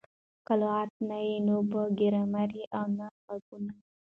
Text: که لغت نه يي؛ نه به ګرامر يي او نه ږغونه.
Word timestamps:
که 0.45 0.53
لغت 0.61 0.91
نه 1.09 1.17
يي؛ 1.27 1.37
نه 1.47 1.55
به 1.69 1.81
ګرامر 1.99 2.49
يي 2.59 2.65
او 2.77 2.85
نه 2.97 3.07
ږغونه. 3.27 3.73